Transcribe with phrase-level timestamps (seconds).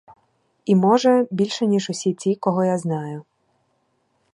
[0.65, 3.25] І, може, більше, ніж усі ті, кого я знаю.